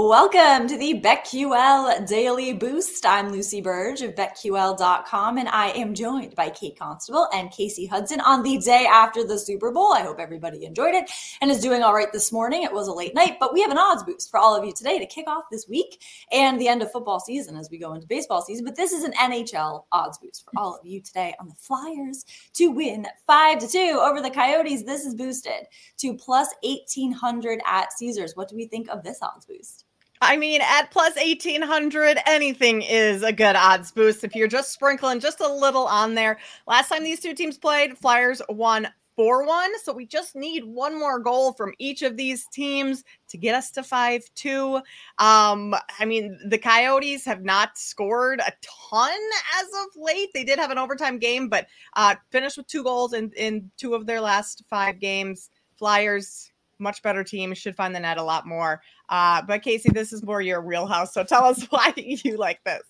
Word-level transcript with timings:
Welcome 0.00 0.68
to 0.68 0.78
the 0.78 1.00
BetQL 1.00 2.06
Daily 2.06 2.52
Boost. 2.52 3.04
I'm 3.04 3.32
Lucy 3.32 3.60
Burge 3.60 4.00
of 4.02 4.14
BetQL.com, 4.14 5.38
and 5.38 5.48
I 5.48 5.70
am 5.70 5.92
joined 5.92 6.36
by 6.36 6.50
Kate 6.50 6.78
Constable 6.78 7.26
and 7.34 7.50
Kasey 7.50 7.90
Hudson 7.90 8.20
on 8.20 8.44
the 8.44 8.58
day 8.58 8.86
after 8.86 9.24
the 9.24 9.36
Super 9.36 9.72
Bowl. 9.72 9.92
I 9.92 10.02
hope 10.02 10.20
everybody 10.20 10.64
enjoyed 10.64 10.94
it 10.94 11.10
and 11.40 11.50
is 11.50 11.60
doing 11.60 11.82
all 11.82 11.94
right 11.94 12.12
this 12.12 12.30
morning. 12.30 12.62
It 12.62 12.72
was 12.72 12.86
a 12.86 12.92
late 12.92 13.12
night, 13.12 13.38
but 13.40 13.52
we 13.52 13.60
have 13.60 13.72
an 13.72 13.76
odds 13.76 14.04
boost 14.04 14.30
for 14.30 14.38
all 14.38 14.54
of 14.54 14.64
you 14.64 14.72
today 14.72 15.00
to 15.00 15.04
kick 15.04 15.26
off 15.26 15.44
this 15.50 15.66
week 15.68 16.00
and 16.30 16.60
the 16.60 16.68
end 16.68 16.80
of 16.80 16.92
football 16.92 17.18
season 17.18 17.56
as 17.56 17.68
we 17.68 17.76
go 17.76 17.92
into 17.92 18.06
baseball 18.06 18.40
season. 18.40 18.64
But 18.64 18.76
this 18.76 18.92
is 18.92 19.02
an 19.02 19.14
NHL 19.14 19.86
odds 19.90 20.18
boost 20.18 20.44
for 20.44 20.52
all 20.56 20.76
of 20.76 20.86
you 20.86 21.02
today 21.02 21.34
on 21.40 21.48
the 21.48 21.56
Flyers 21.56 22.24
to 22.54 22.68
win 22.68 23.08
5 23.26 23.58
to 23.58 23.66
2 23.66 24.00
over 24.00 24.22
the 24.22 24.30
Coyotes. 24.30 24.84
This 24.84 25.04
is 25.04 25.16
boosted 25.16 25.66
to 25.96 26.14
plus 26.14 26.54
1800 26.62 27.60
at 27.66 27.92
Caesars. 27.94 28.36
What 28.36 28.48
do 28.48 28.54
we 28.54 28.66
think 28.66 28.88
of 28.90 29.02
this 29.02 29.18
odds 29.20 29.44
boost? 29.44 29.86
I 30.20 30.36
mean, 30.36 30.60
at 30.60 30.90
plus 30.90 31.16
1800, 31.16 32.18
anything 32.26 32.82
is 32.82 33.22
a 33.22 33.32
good 33.32 33.56
odds 33.56 33.90
boost 33.92 34.24
if 34.24 34.34
you're 34.34 34.48
just 34.48 34.72
sprinkling 34.72 35.20
just 35.20 35.40
a 35.40 35.52
little 35.52 35.86
on 35.86 36.14
there. 36.14 36.38
Last 36.66 36.88
time 36.88 37.04
these 37.04 37.20
two 37.20 37.34
teams 37.34 37.58
played, 37.58 37.96
Flyers 37.96 38.42
won 38.48 38.88
4 39.18 39.44
1. 39.44 39.80
So 39.80 39.92
we 39.92 40.06
just 40.06 40.36
need 40.36 40.62
one 40.62 40.96
more 40.96 41.18
goal 41.18 41.52
from 41.52 41.74
each 41.78 42.02
of 42.02 42.16
these 42.16 42.46
teams 42.46 43.02
to 43.28 43.36
get 43.36 43.56
us 43.56 43.72
to 43.72 43.82
5 43.82 44.22
2. 44.36 44.76
Um, 45.18 45.74
I 45.98 46.04
mean, 46.06 46.38
the 46.46 46.56
Coyotes 46.56 47.24
have 47.24 47.42
not 47.42 47.76
scored 47.76 48.38
a 48.38 48.52
ton 48.62 49.18
as 49.60 49.66
of 49.66 50.00
late. 50.00 50.28
They 50.32 50.44
did 50.44 50.60
have 50.60 50.70
an 50.70 50.78
overtime 50.78 51.18
game, 51.18 51.48
but 51.48 51.66
uh, 51.96 52.14
finished 52.30 52.58
with 52.58 52.68
two 52.68 52.84
goals 52.84 53.12
in, 53.12 53.32
in 53.36 53.68
two 53.76 53.94
of 53.94 54.06
their 54.06 54.20
last 54.20 54.62
five 54.70 55.00
games. 55.00 55.50
Flyers, 55.76 56.52
much 56.78 57.02
better 57.02 57.24
team, 57.24 57.52
should 57.54 57.74
find 57.74 57.92
the 57.92 58.00
net 58.00 58.18
a 58.18 58.22
lot 58.22 58.46
more. 58.46 58.80
Uh, 59.08 59.42
but 59.42 59.62
Kasey, 59.62 59.92
this 59.92 60.12
is 60.12 60.22
more 60.22 60.40
your 60.40 60.60
real 60.60 60.86
house. 60.86 61.14
So 61.14 61.24
tell 61.24 61.44
us 61.44 61.62
why 61.70 61.92
you 61.96 62.36
like 62.36 62.62
this. 62.64 62.82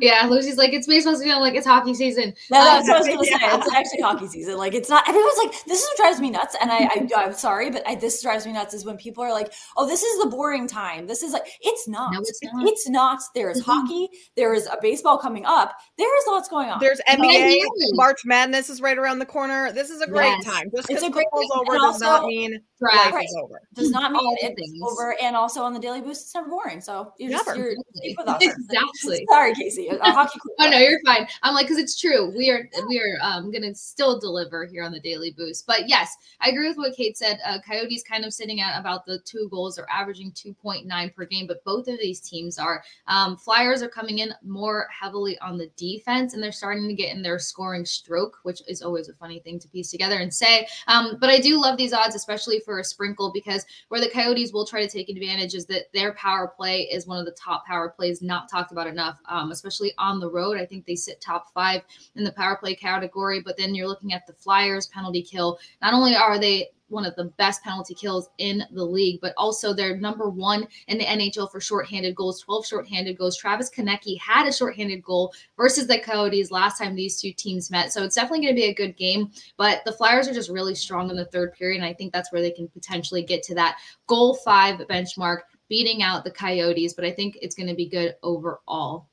Yeah, 0.00 0.26
Lucy's 0.26 0.56
like, 0.56 0.72
it's 0.72 0.86
baseball 0.86 1.16
season, 1.16 1.40
like 1.40 1.54
it's 1.54 1.66
hockey 1.66 1.94
season. 1.94 2.34
No, 2.50 2.64
that's 2.64 2.88
um, 2.88 2.94
what 2.94 3.10
I 3.10 3.16
was 3.16 3.28
gonna 3.30 3.42
yeah. 3.42 3.50
say. 3.50 3.58
It's 3.58 3.74
actually 3.74 4.00
hockey 4.00 4.26
season. 4.28 4.56
Like 4.56 4.74
it's 4.74 4.88
not 4.88 5.08
everyone's 5.08 5.38
like, 5.38 5.52
this 5.66 5.80
is 5.80 5.88
what 5.88 5.96
drives 5.96 6.20
me 6.20 6.30
nuts. 6.30 6.56
And 6.60 6.70
I, 6.70 6.78
I 6.78 7.22
am 7.24 7.32
sorry, 7.32 7.70
but 7.70 7.86
I, 7.86 7.94
this 7.94 8.22
drives 8.22 8.46
me 8.46 8.52
nuts 8.52 8.74
is 8.74 8.84
when 8.84 8.96
people 8.96 9.22
are 9.22 9.32
like, 9.32 9.52
oh, 9.76 9.86
this 9.86 10.02
is 10.02 10.22
the 10.22 10.30
boring 10.30 10.66
time. 10.66 11.06
This 11.06 11.22
is 11.22 11.32
like 11.32 11.46
it's 11.60 11.86
not. 11.88 12.12
No, 12.12 12.20
it's 12.20 12.40
not. 12.42 12.68
It's 12.68 12.88
not. 12.88 13.20
There 13.34 13.50
is 13.50 13.60
mm-hmm. 13.60 13.70
hockey, 13.70 14.08
there 14.36 14.54
is 14.54 14.66
a 14.66 14.78
baseball 14.80 15.18
coming 15.18 15.44
up, 15.44 15.74
there 15.98 16.18
is 16.18 16.24
lots 16.26 16.48
going 16.48 16.68
on. 16.68 16.78
There's 16.80 17.00
NBA, 17.08 17.58
March 17.92 18.22
Madness 18.24 18.70
is 18.70 18.80
right 18.80 18.96
around 18.96 19.18
the 19.18 19.26
corner. 19.26 19.72
This 19.72 19.90
is 19.90 20.00
a 20.00 20.06
great 20.06 20.28
yes. 20.28 20.44
time. 20.44 20.70
Just 20.74 20.88
because 20.88 21.02
football's 21.04 21.50
over 21.54 21.76
does 21.76 22.00
not 22.00 22.26
mean 22.26 22.60
life 22.80 23.12
right. 23.12 23.24
is 23.24 23.36
over. 23.42 23.60
Does 23.74 23.90
not 23.90 24.12
mean 24.12 24.36
it's 24.40 24.82
over. 24.82 25.16
And 25.20 25.36
also 25.36 25.57
on 25.62 25.74
the 25.74 25.80
Daily 25.80 26.00
Boost, 26.00 26.22
it's 26.22 26.34
never 26.34 26.48
boring. 26.48 26.80
So 26.80 27.12
you're 27.18 27.30
never. 27.30 27.54
just 27.54 27.56
you're 28.02 28.14
with 28.16 28.28
us. 28.28 28.42
exactly. 28.42 29.26
Sorry, 29.30 29.54
Kasey. 29.54 29.92
A, 29.92 29.98
hockey 30.12 30.38
oh 30.58 30.68
no, 30.68 30.78
you're 30.78 31.00
fine. 31.04 31.26
I'm 31.42 31.54
like 31.54 31.66
because 31.66 31.78
it's 31.78 31.98
true. 31.98 32.30
We 32.36 32.50
are 32.50 32.68
we 32.88 33.00
are 33.00 33.18
um, 33.22 33.50
gonna 33.50 33.74
still 33.74 34.18
deliver 34.18 34.66
here 34.66 34.82
on 34.82 34.92
the 34.92 35.00
Daily 35.00 35.32
Boost. 35.36 35.66
But 35.66 35.88
yes, 35.88 36.16
I 36.40 36.50
agree 36.50 36.68
with 36.68 36.76
what 36.76 36.94
Kate 36.96 37.16
said. 37.16 37.38
Uh, 37.44 37.58
Coyotes 37.66 38.02
kind 38.02 38.24
of 38.24 38.32
sitting 38.32 38.60
at 38.60 38.78
about 38.78 39.06
the 39.06 39.18
two 39.24 39.48
goals. 39.50 39.76
They're 39.76 39.90
averaging 39.90 40.32
2.9 40.32 41.14
per 41.14 41.24
game, 41.24 41.46
but 41.46 41.64
both 41.64 41.88
of 41.88 41.98
these 41.98 42.20
teams 42.20 42.58
are. 42.58 42.82
Um, 43.06 43.36
Flyers 43.36 43.82
are 43.82 43.88
coming 43.88 44.18
in 44.18 44.32
more 44.44 44.88
heavily 44.88 45.38
on 45.40 45.58
the 45.58 45.70
defense, 45.76 46.34
and 46.34 46.42
they're 46.42 46.52
starting 46.52 46.88
to 46.88 46.94
get 46.94 47.14
in 47.14 47.22
their 47.22 47.38
scoring 47.38 47.84
stroke, 47.84 48.38
which 48.42 48.62
is 48.68 48.82
always 48.82 49.08
a 49.08 49.14
funny 49.14 49.40
thing 49.40 49.58
to 49.58 49.68
piece 49.68 49.90
together 49.90 50.18
and 50.18 50.32
say. 50.32 50.66
Um, 50.86 51.16
but 51.20 51.30
I 51.30 51.40
do 51.40 51.60
love 51.60 51.76
these 51.76 51.92
odds, 51.92 52.14
especially 52.14 52.60
for 52.60 52.78
a 52.78 52.84
sprinkle, 52.84 53.32
because 53.32 53.64
where 53.88 54.00
the 54.00 54.10
Coyotes 54.10 54.52
will 54.52 54.66
try 54.66 54.82
to 54.82 54.88
take 54.88 55.08
advantage 55.08 55.47
is 55.54 55.66
that 55.66 55.92
their 55.92 56.14
power 56.14 56.48
play 56.48 56.82
is 56.82 57.06
one 57.06 57.18
of 57.18 57.26
the 57.26 57.32
top 57.32 57.66
power 57.66 57.88
plays, 57.88 58.22
not 58.22 58.50
talked 58.50 58.72
about 58.72 58.86
enough, 58.86 59.18
um, 59.28 59.50
especially 59.50 59.92
on 59.98 60.20
the 60.20 60.30
road. 60.30 60.58
I 60.58 60.66
think 60.66 60.86
they 60.86 60.96
sit 60.96 61.20
top 61.20 61.52
five 61.52 61.82
in 62.16 62.24
the 62.24 62.32
power 62.32 62.56
play 62.56 62.74
category. 62.74 63.40
But 63.40 63.56
then 63.56 63.74
you're 63.74 63.88
looking 63.88 64.12
at 64.12 64.26
the 64.26 64.32
Flyers 64.32 64.86
penalty 64.88 65.22
kill. 65.22 65.58
Not 65.82 65.94
only 65.94 66.16
are 66.16 66.38
they 66.38 66.70
one 66.88 67.04
of 67.04 67.14
the 67.16 67.26
best 67.36 67.62
penalty 67.62 67.94
kills 67.94 68.30
in 68.38 68.62
the 68.72 68.84
league, 68.84 69.20
but 69.20 69.34
also 69.36 69.72
they're 69.72 69.96
number 69.96 70.28
one 70.28 70.66
in 70.88 70.98
the 70.98 71.04
NHL 71.04 71.50
for 71.50 71.60
shorthanded 71.60 72.14
goals, 72.14 72.40
12 72.40 72.66
shorthanded 72.66 73.18
goals. 73.18 73.36
Travis 73.36 73.70
Konecny 73.70 74.18
had 74.18 74.46
a 74.46 74.52
shorthanded 74.52 75.02
goal 75.02 75.32
versus 75.56 75.86
the 75.86 75.98
Coyotes 75.98 76.50
last 76.50 76.78
time 76.78 76.94
these 76.94 77.20
two 77.20 77.32
teams 77.32 77.70
met. 77.70 77.92
So 77.92 78.04
it's 78.04 78.14
definitely 78.14 78.46
going 78.46 78.54
to 78.54 78.60
be 78.60 78.68
a 78.68 78.74
good 78.74 78.96
game, 78.96 79.30
but 79.56 79.82
the 79.84 79.92
Flyers 79.92 80.28
are 80.28 80.34
just 80.34 80.50
really 80.50 80.74
strong 80.74 81.10
in 81.10 81.16
the 81.16 81.26
third 81.26 81.52
period. 81.54 81.78
And 81.78 81.86
I 81.86 81.94
think 81.94 82.12
that's 82.12 82.32
where 82.32 82.42
they 82.42 82.50
can 82.50 82.68
potentially 82.68 83.22
get 83.22 83.42
to 83.44 83.54
that 83.54 83.78
goal 84.06 84.34
five 84.34 84.78
benchmark 84.88 85.40
beating 85.68 86.02
out 86.02 86.24
the 86.24 86.30
Coyotes, 86.30 86.94
but 86.94 87.04
I 87.04 87.10
think 87.10 87.38
it's 87.42 87.54
going 87.54 87.68
to 87.68 87.74
be 87.74 87.88
good 87.88 88.14
overall. 88.22 89.08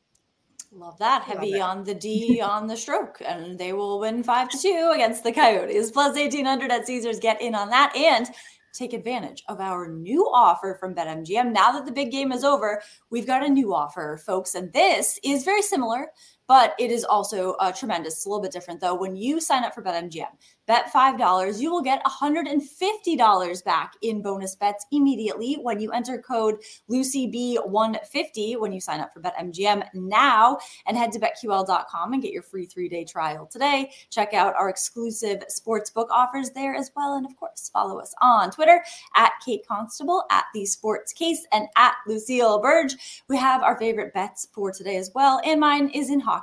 Love 0.75 0.99
that. 0.99 1.23
Heavy 1.23 1.53
Love 1.53 1.77
on 1.77 1.83
the 1.85 1.95
D 1.95 2.41
on 2.43 2.67
the 2.67 2.75
stroke. 2.75 3.21
And 3.25 3.57
they 3.57 3.71
will 3.71 3.99
win 3.99 4.23
five 4.23 4.49
to 4.49 4.57
two 4.57 4.91
against 4.93 5.23
the 5.23 5.31
Coyotes. 5.31 5.89
Plus 5.89 6.15
1800 6.15 6.69
at 6.69 6.85
Caesars. 6.85 7.19
Get 7.19 7.41
in 7.41 7.55
on 7.55 7.69
that 7.69 7.95
and 7.95 8.27
take 8.73 8.91
advantage 8.91 9.41
of 9.47 9.61
our 9.61 9.87
new 9.87 10.23
offer 10.33 10.75
from 10.77 10.93
BetMGM. 10.93 11.53
Now 11.53 11.71
that 11.71 11.85
the 11.85 11.93
big 11.93 12.11
game 12.11 12.33
is 12.33 12.43
over, 12.43 12.81
we've 13.09 13.25
got 13.25 13.45
a 13.45 13.49
new 13.49 13.73
offer, 13.73 14.19
folks. 14.25 14.53
And 14.53 14.73
this 14.73 15.17
is 15.23 15.45
very 15.45 15.61
similar, 15.61 16.07
but 16.47 16.75
it 16.79 16.91
is 16.91 17.03
also 17.03 17.53
uh, 17.53 17.71
tremendous. 17.71 18.15
It's 18.15 18.25
a 18.25 18.29
little 18.29 18.41
bit 18.41 18.51
different, 18.51 18.81
though. 18.81 18.95
When 18.95 19.15
you 19.15 19.41
sign 19.41 19.63
up 19.63 19.73
for 19.73 19.81
BetMGM, 19.81 20.27
Bet 20.67 20.91
$5, 20.91 21.59
you 21.59 21.71
will 21.71 21.81
get 21.81 22.03
$150 22.05 23.63
back 23.63 23.93
in 24.01 24.21
bonus 24.23 24.55
bets 24.55 24.85
immediately 24.91 25.55
when 25.61 25.79
you 25.79 25.91
enter 25.91 26.17
code 26.17 26.57
LucyB150 26.89 28.59
when 28.59 28.73
you 28.73 28.81
sign 28.81 28.99
up 28.99 29.13
for 29.13 29.21
BetMGM 29.21 29.83
now 29.93 30.57
and 30.87 30.97
head 30.97 31.11
to 31.11 31.19
betql.com 31.19 32.13
and 32.13 32.21
get 32.21 32.31
your 32.31 32.41
free 32.41 32.65
three 32.65 32.89
day 32.89 33.05
trial 33.05 33.45
today. 33.45 33.91
Check 34.09 34.33
out 34.33 34.55
our 34.55 34.69
exclusive 34.69 35.43
sportsbook 35.55 36.07
offers 36.09 36.49
there 36.51 36.73
as 36.73 36.91
well. 36.95 37.15
And 37.15 37.27
of 37.27 37.35
course, 37.35 37.69
follow 37.71 37.99
us 37.99 38.15
on 38.21 38.49
Twitter 38.49 38.83
at 39.15 39.33
Kate 39.45 39.65
Constable, 39.67 40.23
at 40.31 40.45
The 40.55 40.65
Sports 40.65 41.13
Case, 41.13 41.45
and 41.51 41.67
at 41.75 41.93
Lucille 42.07 42.59
Burge. 42.59 42.95
We 43.29 43.37
have 43.37 43.61
our 43.61 43.77
favorite 43.77 44.13
bets 44.13 44.47
for 44.51 44.71
today 44.71 44.97
as 44.97 45.11
well. 45.13 45.41
And 45.45 45.59
mine 45.59 45.89
is 45.89 46.09
in 46.09 46.19
hockey. 46.19 46.34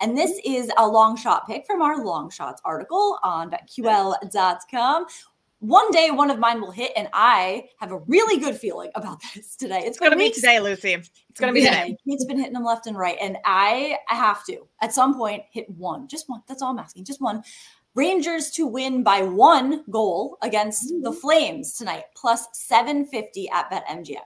And 0.00 0.16
this 0.16 0.40
is 0.44 0.70
a 0.78 0.86
long 0.86 1.16
shot 1.16 1.46
pick 1.46 1.66
from 1.66 1.82
our 1.82 2.04
long 2.04 2.30
shots 2.30 2.60
article 2.64 3.18
on 3.22 3.50
betql.com. 3.50 5.06
One 5.60 5.90
day, 5.90 6.12
one 6.12 6.30
of 6.30 6.38
mine 6.38 6.60
will 6.60 6.70
hit, 6.70 6.92
and 6.96 7.08
I 7.12 7.68
have 7.80 7.90
a 7.90 7.98
really 7.98 8.38
good 8.40 8.56
feeling 8.56 8.90
about 8.94 9.20
this 9.34 9.56
today. 9.56 9.80
It's 9.84 9.98
going 9.98 10.12
to 10.12 10.16
be 10.16 10.30
today, 10.30 10.60
Lucy. 10.60 10.92
It's 10.92 11.40
going 11.40 11.52
to 11.52 11.60
be 11.60 11.66
today. 11.66 11.96
He's 12.04 12.24
been 12.24 12.38
hitting 12.38 12.52
them 12.52 12.64
left 12.64 12.86
and 12.86 12.96
right, 12.96 13.18
and 13.20 13.38
I 13.44 13.98
have 14.06 14.44
to 14.46 14.68
at 14.80 14.94
some 14.94 15.16
point 15.16 15.42
hit 15.50 15.68
one, 15.70 16.06
just 16.06 16.28
one. 16.28 16.42
That's 16.46 16.62
all 16.62 16.70
I'm 16.70 16.78
asking, 16.78 17.04
just 17.04 17.20
one. 17.20 17.42
Rangers 17.96 18.50
to 18.52 18.64
win 18.64 19.02
by 19.02 19.22
one 19.22 19.82
goal 19.90 20.38
against 20.42 20.92
mm-hmm. 20.92 21.02
the 21.02 21.12
Flames 21.12 21.72
tonight, 21.76 22.04
plus 22.14 22.46
750 22.52 23.50
at 23.50 23.68
BetMGM. 23.68 24.18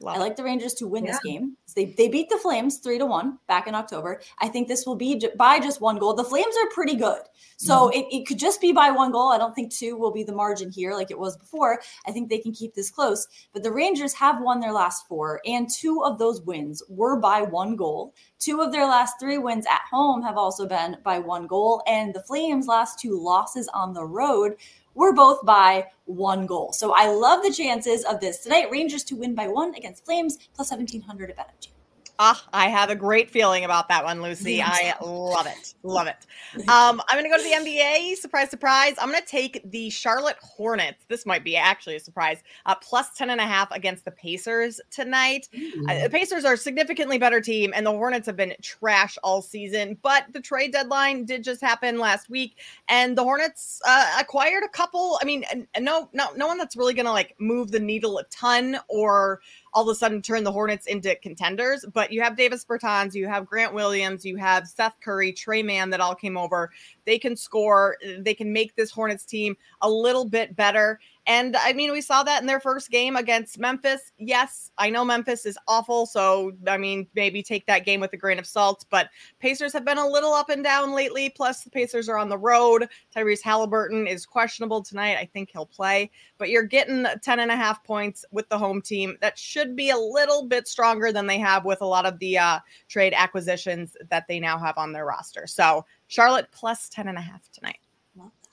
Love 0.00 0.16
I 0.16 0.18
like 0.18 0.36
the 0.36 0.44
Rangers 0.44 0.74
to 0.74 0.86
win 0.86 1.04
yeah. 1.04 1.12
this 1.12 1.20
game. 1.20 1.56
They, 1.76 1.86
they 1.86 2.08
beat 2.08 2.28
the 2.28 2.38
Flames 2.38 2.78
three 2.78 2.98
to 2.98 3.06
one 3.06 3.38
back 3.46 3.66
in 3.66 3.74
October. 3.74 4.20
I 4.40 4.48
think 4.48 4.66
this 4.66 4.86
will 4.86 4.96
be 4.96 5.22
by 5.36 5.60
just 5.60 5.80
one 5.80 5.98
goal. 5.98 6.14
The 6.14 6.24
Flames 6.24 6.54
are 6.62 6.70
pretty 6.70 6.96
good. 6.96 7.20
So 7.58 7.88
mm-hmm. 7.88 7.98
it, 7.98 8.06
it 8.10 8.26
could 8.26 8.38
just 8.38 8.60
be 8.60 8.72
by 8.72 8.90
one 8.90 9.12
goal. 9.12 9.28
I 9.28 9.38
don't 9.38 9.54
think 9.54 9.72
two 9.72 9.96
will 9.96 10.10
be 10.10 10.24
the 10.24 10.32
margin 10.32 10.70
here 10.70 10.94
like 10.94 11.10
it 11.10 11.18
was 11.18 11.36
before. 11.36 11.80
I 12.06 12.12
think 12.12 12.28
they 12.28 12.38
can 12.38 12.52
keep 12.52 12.74
this 12.74 12.90
close. 12.90 13.28
But 13.52 13.62
the 13.62 13.72
Rangers 13.72 14.14
have 14.14 14.40
won 14.40 14.60
their 14.60 14.72
last 14.72 15.06
four, 15.06 15.40
and 15.44 15.68
two 15.70 16.02
of 16.02 16.18
those 16.18 16.40
wins 16.42 16.82
were 16.88 17.18
by 17.20 17.42
one 17.42 17.76
goal. 17.76 18.14
Two 18.38 18.62
of 18.62 18.72
their 18.72 18.86
last 18.86 19.20
three 19.20 19.38
wins 19.38 19.66
at 19.66 19.82
home 19.90 20.22
have 20.22 20.38
also 20.38 20.66
been 20.66 20.96
by 21.04 21.18
one 21.18 21.46
goal. 21.46 21.82
And 21.86 22.14
the 22.14 22.22
Flames' 22.22 22.66
last 22.66 22.98
two 22.98 23.20
losses 23.20 23.68
on 23.74 23.92
the 23.92 24.04
road 24.04 24.54
were 24.94 25.12
both 25.12 25.44
by 25.44 25.86
one 26.04 26.46
goal. 26.46 26.72
So 26.72 26.92
I 26.94 27.08
love 27.08 27.42
the 27.42 27.52
chances 27.52 28.04
of 28.04 28.20
this 28.20 28.40
tonight. 28.40 28.70
Rangers 28.70 29.04
to 29.04 29.16
win 29.16 29.34
by 29.34 29.48
one 29.48 29.74
against 29.74 30.04
Flames, 30.04 30.36
plus 30.54 30.70
1700 30.70 31.30
at 31.30 31.38
BetMGM. 31.38 31.79
Ah, 32.22 32.44
I 32.52 32.68
have 32.68 32.90
a 32.90 32.94
great 32.94 33.30
feeling 33.30 33.64
about 33.64 33.88
that 33.88 34.04
one, 34.04 34.20
Lucy. 34.20 34.60
I 34.60 34.94
love 35.02 35.46
it. 35.46 35.74
Love 35.82 36.06
it. 36.06 36.26
Um, 36.68 37.00
I'm 37.08 37.16
going 37.16 37.24
to 37.24 37.30
go 37.30 37.36
to 37.36 37.42
the 37.42 37.70
NBA. 37.70 38.16
Surprise, 38.16 38.50
surprise. 38.50 38.94
I'm 38.98 39.08
going 39.08 39.22
to 39.22 39.26
take 39.26 39.62
the 39.70 39.88
Charlotte 39.88 40.36
Hornets. 40.42 41.04
This 41.08 41.24
might 41.24 41.44
be 41.44 41.56
actually 41.56 41.94
a 41.94 42.00
surprise. 42.00 42.42
Uh, 42.66 42.74
plus 42.74 43.14
10 43.16 43.30
and 43.30 43.40
a 43.40 43.44
half 43.44 43.70
against 43.70 44.04
the 44.04 44.10
Pacers 44.10 44.80
tonight. 44.90 45.48
Uh, 45.88 46.02
the 46.02 46.10
Pacers 46.10 46.44
are 46.44 46.54
a 46.54 46.58
significantly 46.58 47.18
better 47.18 47.40
team, 47.40 47.72
and 47.74 47.86
the 47.86 47.92
Hornets 47.92 48.26
have 48.26 48.36
been 48.36 48.54
trash 48.62 49.16
all 49.22 49.42
season. 49.42 49.96
But 50.02 50.24
the 50.32 50.40
trade 50.40 50.72
deadline 50.72 51.24
did 51.24 51.44
just 51.44 51.60
happen 51.60 52.00
last 52.00 52.28
week, 52.28 52.56
and 52.88 53.16
the 53.16 53.22
Hornets 53.22 53.80
uh, 53.86 54.16
acquired 54.18 54.64
a 54.64 54.68
couple. 54.68 55.18
I 55.22 55.24
mean, 55.24 55.44
no, 55.78 56.10
no, 56.12 56.30
no 56.34 56.48
one 56.48 56.58
that's 56.58 56.76
really 56.76 56.94
going 56.94 57.06
to 57.06 57.12
like 57.12 57.36
move 57.38 57.70
the 57.70 57.80
needle 57.80 58.18
a 58.18 58.24
ton 58.24 58.78
or 58.88 59.40
all 59.72 59.88
of 59.88 59.94
a 59.94 59.94
sudden 59.94 60.22
turn 60.22 60.44
the 60.44 60.52
Hornets 60.52 60.86
into 60.86 61.14
contenders. 61.16 61.84
But 61.92 62.12
you 62.12 62.22
have 62.22 62.36
Davis 62.36 62.64
Bertans, 62.64 63.14
you 63.14 63.26
have 63.26 63.46
Grant 63.46 63.74
Williams, 63.74 64.24
you 64.24 64.36
have 64.36 64.66
Seth 64.66 64.94
Curry, 65.00 65.32
Tre 65.32 65.62
Mann 65.62 65.90
that 65.90 66.00
all 66.00 66.14
came 66.14 66.36
over. 66.36 66.70
They 67.10 67.18
can 67.18 67.34
score, 67.34 67.96
they 68.20 68.34
can 68.34 68.52
make 68.52 68.76
this 68.76 68.92
Hornets 68.92 69.24
team 69.24 69.56
a 69.82 69.90
little 69.90 70.24
bit 70.24 70.54
better. 70.54 71.00
And 71.26 71.56
I 71.56 71.72
mean, 71.72 71.90
we 71.90 72.00
saw 72.00 72.22
that 72.22 72.40
in 72.40 72.46
their 72.46 72.60
first 72.60 72.88
game 72.88 73.16
against 73.16 73.58
Memphis. 73.58 74.12
Yes, 74.18 74.70
I 74.78 74.90
know 74.90 75.04
Memphis 75.04 75.44
is 75.44 75.58
awful. 75.66 76.06
So, 76.06 76.52
I 76.68 76.78
mean, 76.78 77.08
maybe 77.16 77.42
take 77.42 77.66
that 77.66 77.84
game 77.84 77.98
with 77.98 78.12
a 78.12 78.16
grain 78.16 78.38
of 78.38 78.46
salt. 78.46 78.84
But 78.90 79.10
Pacers 79.40 79.72
have 79.72 79.84
been 79.84 79.98
a 79.98 80.06
little 80.06 80.32
up 80.32 80.50
and 80.50 80.62
down 80.62 80.92
lately. 80.92 81.30
Plus, 81.30 81.62
the 81.62 81.70
Pacers 81.70 82.08
are 82.08 82.16
on 82.16 82.28
the 82.28 82.38
road. 82.38 82.88
Tyrese 83.14 83.42
Halliburton 83.42 84.06
is 84.06 84.24
questionable 84.24 84.80
tonight. 84.80 85.18
I 85.18 85.28
think 85.32 85.50
he'll 85.52 85.66
play. 85.66 86.12
But 86.38 86.48
you're 86.48 86.62
getting 86.62 87.04
10 87.22 87.40
and 87.40 87.50
a 87.50 87.56
half 87.56 87.82
points 87.82 88.24
with 88.30 88.48
the 88.48 88.58
home 88.58 88.80
team. 88.80 89.18
That 89.20 89.36
should 89.36 89.74
be 89.74 89.90
a 89.90 89.98
little 89.98 90.46
bit 90.46 90.68
stronger 90.68 91.12
than 91.12 91.26
they 91.26 91.38
have 91.38 91.64
with 91.64 91.80
a 91.80 91.86
lot 91.86 92.06
of 92.06 92.20
the 92.20 92.38
uh, 92.38 92.60
trade 92.88 93.14
acquisitions 93.16 93.96
that 94.10 94.26
they 94.28 94.38
now 94.38 94.58
have 94.58 94.78
on 94.78 94.92
their 94.92 95.06
roster. 95.06 95.48
So, 95.48 95.84
Charlotte 96.10 96.48
plus 96.50 96.88
10 96.88 97.06
and 97.06 97.16
a 97.16 97.20
half 97.20 97.48
tonight. 97.52 97.78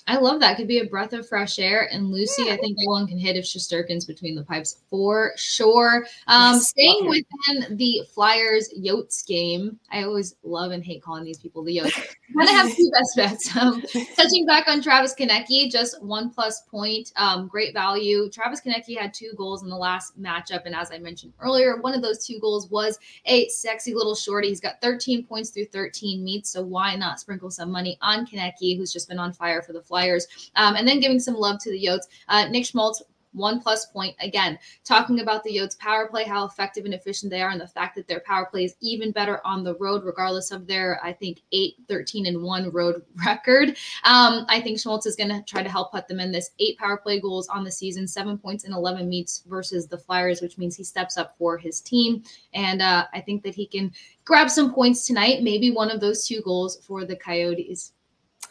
I 0.08 0.16
love 0.16 0.40
that. 0.40 0.56
Could 0.56 0.70
be 0.70 0.80
a 0.80 0.86
breath 0.86 1.12
of 1.12 1.28
fresh 1.28 1.60
air. 1.60 1.90
And 1.92 2.10
Lucy, 2.10 2.44
yeah. 2.46 2.54
I 2.54 2.58
think 2.58 2.78
no 2.80 2.92
one 2.92 3.08
can 3.08 3.18
hit 3.18 3.36
if 3.36 3.44
Shesterkin's 3.44 4.06
between 4.06 4.36
the 4.36 4.44
pipes 4.44 4.78
for 4.90 5.34
sure. 5.36 6.08
Um, 6.28 6.54
yes, 6.54 6.70
staying 6.70 7.10
within 7.10 7.76
the 7.76 8.04
Flyers 8.14 8.74
Yotes 8.80 9.28
game, 9.28 9.78
I 9.92 10.04
always 10.04 10.36
love 10.44 10.72
and 10.72 10.84
hate 10.84 11.04
calling 11.04 11.26
these 11.26 11.40
people 11.40 11.62
the 11.62 11.78
Yotes. 11.78 11.92
kind 12.38 12.50
of 12.50 12.56
have 12.56 12.74
two 12.74 12.90
best 12.94 13.16
bets. 13.18 13.58
Um, 13.58 13.84
touching 14.16 14.46
back 14.46 14.70
on 14.70 14.82
Travis 14.82 15.14
Konecny, 15.14 15.70
just 15.70 16.02
one 16.02 16.30
plus 16.30 16.62
point, 16.72 17.12
um, 17.18 17.48
great 17.48 17.74
value. 17.74 18.30
Travis 18.30 18.62
Konecny 18.62 18.98
had 18.98 19.14
two 19.14 19.34
goals 19.36 19.64
in 19.64 19.70
the 19.70 19.76
last 19.76 20.20
matchup, 20.22 20.66
and 20.66 20.76
as 20.76 20.90
I 20.90 21.00
mentioned 21.00 21.34
earlier, 21.42 21.82
one 21.82 21.94
of 21.94 22.02
those 22.02 22.26
two 22.26 22.40
goals 22.40 22.70
was 22.70 22.98
a 23.26 23.50
sexy 23.50 23.94
little 23.94 24.16
shorty. 24.16 24.48
He's 24.48 24.62
got 24.62 24.80
13 24.82 25.26
points 25.26 25.50
through 25.50 25.66
13 25.66 26.24
meets, 26.24 26.52
so 26.52 26.62
why 26.62 26.96
not 26.96 27.20
sprinkle 27.20 27.52
some 27.52 27.72
money 27.72 27.98
on 28.02 28.26
Konecny, 28.26 28.78
who's 28.78 28.94
just 28.94 29.10
been 29.10 29.20
on 29.20 29.34
fire 29.34 29.62
for 29.62 29.74
the 29.74 29.82
Flyers? 29.82 29.97
Flyers. 29.98 30.28
Um, 30.56 30.76
and 30.76 30.88
then 30.88 31.00
giving 31.00 31.20
some 31.20 31.34
love 31.34 31.60
to 31.62 31.72
the 31.72 31.84
Yotes. 31.84 32.08
Uh, 32.28 32.48
Nick 32.50 32.66
Schmaltz 32.66 33.02
one 33.34 33.60
plus 33.60 33.86
point 33.88 34.16
again 34.20 34.58
talking 34.84 35.20
about 35.20 35.44
the 35.44 35.56
yotes 35.56 35.78
power 35.78 36.08
play 36.08 36.24
how 36.24 36.46
effective 36.46 36.86
and 36.86 36.94
efficient 36.94 37.30
they 37.30 37.42
are 37.42 37.52
and 37.52 37.62
the 37.62 37.68
fact 37.68 37.96
that 37.96 38.08
their 38.08 38.22
power 38.22 38.46
play 38.46 38.64
is 38.64 38.76
even 38.82 39.12
better 39.12 39.40
on 39.46 39.64
the 39.64 39.76
road 39.76 40.04
regardless 40.04 40.50
of 40.50 40.66
their 40.66 41.00
i 41.04 41.14
think 41.14 41.42
8 41.52 41.76
13 41.88 42.26
and 42.26 42.42
1 42.42 42.72
road 42.72 43.04
record 43.26 43.70
um, 44.04 44.46
i 44.50 44.60
think 44.60 44.80
schmaltz 44.80 45.06
is 45.06 45.16
going 45.16 45.30
to 45.30 45.44
try 45.44 45.62
to 45.62 45.70
help 45.70 45.92
put 45.92 46.08
them 46.08 46.20
in 46.20 46.32
this 46.32 46.52
eight 46.60 46.78
power 46.78 46.98
play 46.98 47.20
goals 47.20 47.48
on 47.50 47.64
the 47.64 47.72
season 47.72 48.08
seven 48.08 48.38
points 48.38 48.64
in 48.64 48.74
11 48.74 49.08
meets 49.08 49.44
versus 49.48 49.88
the 49.88 49.98
flyers 49.98 50.42
which 50.42 50.58
means 50.58 50.76
he 50.76 50.84
steps 50.84 51.18
up 51.18 51.36
for 51.38 51.58
his 51.58 51.82
team 51.82 52.24
and 52.54 52.82
uh, 52.82 53.06
i 53.14 53.22
think 53.22 53.44
that 53.44 53.56
he 53.56 53.68
can 53.68 53.92
grab 54.26 54.50
some 54.50 54.74
points 54.74 55.06
tonight 55.06 55.44
maybe 55.44 55.70
one 55.70 55.92
of 55.92 56.02
those 56.02 56.28
two 56.28 56.42
goals 56.42 56.78
for 56.86 57.06
the 57.06 57.16
coyotes 57.16 57.94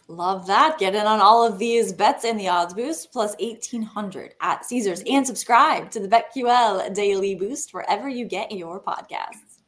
Love 0.08 0.46
that. 0.46 0.78
Get 0.78 0.94
in 0.94 1.04
on 1.04 1.20
all 1.20 1.44
of 1.44 1.58
these 1.58 1.92
bets 1.92 2.24
and 2.24 2.38
the 2.38 2.48
odds 2.48 2.74
boost 2.74 3.10
plus 3.10 3.34
1800 3.40 4.34
at 4.40 4.64
Caesars 4.64 5.02
and 5.04 5.26
subscribe 5.26 5.90
to 5.90 6.00
the 6.00 6.08
BetQL 6.08 6.94
Daily 6.94 7.34
Boost 7.34 7.74
wherever 7.74 8.08
you 8.08 8.24
get 8.24 8.52
your 8.52 8.80
podcasts. 8.80 9.58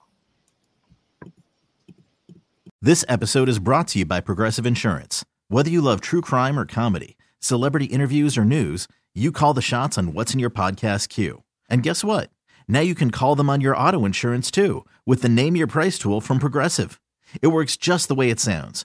This 2.80 3.04
episode 3.08 3.48
is 3.48 3.58
brought 3.58 3.88
to 3.88 3.98
you 3.98 4.04
by 4.04 4.20
Progressive 4.20 4.64
Insurance. 4.64 5.24
Whether 5.48 5.70
you 5.70 5.80
love 5.80 6.00
true 6.00 6.20
crime 6.20 6.56
or 6.56 6.64
comedy, 6.64 7.16
celebrity 7.40 7.86
interviews 7.86 8.38
or 8.38 8.44
news, 8.44 8.86
you 9.16 9.32
call 9.32 9.54
the 9.54 9.60
shots 9.60 9.98
on 9.98 10.12
what's 10.12 10.32
in 10.32 10.38
your 10.38 10.50
podcast 10.50 11.08
queue. 11.08 11.42
And 11.68 11.82
guess 11.82 12.04
what? 12.04 12.30
Now 12.68 12.80
you 12.80 12.94
can 12.94 13.10
call 13.10 13.34
them 13.34 13.50
on 13.50 13.60
your 13.60 13.76
auto 13.76 14.04
insurance 14.04 14.52
too 14.52 14.86
with 15.04 15.22
the 15.22 15.28
Name 15.28 15.56
Your 15.56 15.66
Price 15.66 15.98
tool 15.98 16.20
from 16.20 16.38
Progressive. 16.38 17.00
It 17.42 17.48
works 17.48 17.76
just 17.76 18.06
the 18.06 18.14
way 18.14 18.30
it 18.30 18.38
sounds 18.38 18.84